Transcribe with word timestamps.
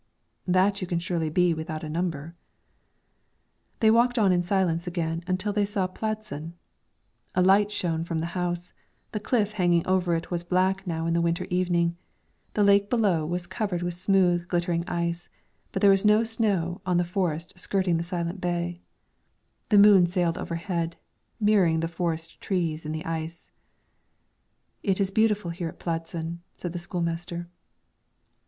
"That 0.47 0.81
you 0.81 0.87
can 0.87 0.97
surely 0.97 1.29
be 1.29 1.53
without 1.53 1.83
a 1.83 1.87
number." 1.87 2.33
They 3.81 3.91
walked 3.91 4.17
on 4.17 4.31
in 4.31 4.41
silence 4.41 4.87
again 4.87 5.21
until 5.27 5.53
they 5.53 5.63
saw 5.63 5.85
Pladsen; 5.85 6.53
a 7.35 7.43
light 7.43 7.71
shone 7.71 8.03
from 8.03 8.17
the 8.17 8.33
house, 8.33 8.73
the 9.11 9.19
cliff 9.19 9.51
hanging 9.51 9.85
over 9.85 10.15
it 10.15 10.31
was 10.31 10.43
black 10.43 10.87
now 10.87 11.05
in 11.05 11.13
the 11.13 11.21
winter 11.21 11.45
evening; 11.51 11.97
the 12.55 12.63
lake 12.63 12.89
below 12.89 13.27
was 13.27 13.45
covered 13.45 13.83
with 13.83 13.93
smooth, 13.93 14.47
glittering 14.47 14.83
ice, 14.89 15.29
but 15.71 15.83
there 15.83 15.91
was 15.91 16.03
no 16.03 16.23
snow 16.23 16.81
on 16.83 16.97
the 16.97 17.05
forest 17.05 17.53
skirting 17.59 17.97
the 17.97 18.03
silent 18.03 18.41
bay; 18.41 18.81
the 19.69 19.77
moon 19.77 20.07
sailed 20.07 20.39
overhead, 20.39 20.95
mirroring 21.39 21.79
the 21.79 21.87
forest 21.87 22.41
trees 22.41 22.85
in 22.87 22.91
the 22.91 23.05
ice. 23.05 23.51
"It 24.81 24.99
is 24.99 25.11
beautiful 25.11 25.51
here 25.51 25.67
at 25.69 25.77
Pladsen," 25.79 26.39
said 26.55 26.73
the 26.73 26.79
school 26.79 27.01
master. 27.03 27.49